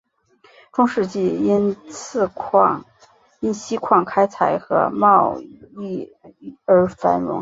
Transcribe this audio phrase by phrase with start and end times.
[0.71, 6.11] 中世纪因锡矿开采和贸易
[6.65, 7.29] 而繁荣。